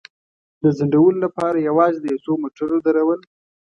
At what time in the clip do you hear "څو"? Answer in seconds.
2.25-2.33